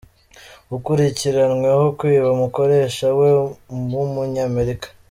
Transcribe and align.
Akurikiranweho 0.75 1.83
kwiba 1.99 2.27
umukoresha 2.35 3.05
we 3.19 3.29
w’Umunyamerika 3.93 4.87